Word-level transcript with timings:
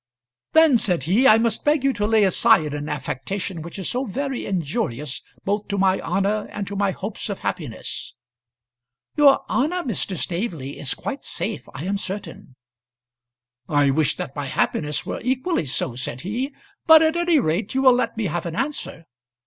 "Then," 0.53 0.77
said 0.77 1.03
he, 1.03 1.27
"I 1.27 1.37
must 1.37 1.63
beg 1.63 1.83
you 1.83 1.93
to 1.93 2.07
lay 2.07 2.23
aside 2.23 2.73
an 2.73 2.89
affectation 2.89 3.61
which 3.61 3.77
is 3.77 3.87
so 3.87 4.05
very 4.05 4.47
injurious 4.47 5.21
both 5.45 5.67
to 5.67 5.77
my 5.77 5.99
honour 6.01 6.47
and 6.51 6.65
to 6.65 6.75
my 6.75 6.89
hopes 6.89 7.29
of 7.29 7.37
happiness." 7.45 8.15
"Your 9.15 9.45
honour, 9.47 9.83
Mr. 9.83 10.17
Staveley, 10.17 10.79
is 10.79 10.95
quite 10.95 11.23
safe, 11.23 11.69
I 11.75 11.83
am 11.85 11.97
certain." 11.97 12.55
"I 13.69 13.91
wish 13.91 14.15
that 14.15 14.35
my 14.35 14.45
happiness 14.45 15.05
were 15.05 15.21
equally 15.23 15.67
so," 15.67 15.95
said 15.95 16.21
he. 16.21 16.51
"But 16.87 17.03
at 17.03 17.15
any 17.15 17.39
rate 17.39 17.75
you 17.75 17.83
will 17.83 17.93
let 17.93 18.17
me 18.17 18.25
have 18.25 18.47
an 18.47 18.55
answer. 18.55 19.05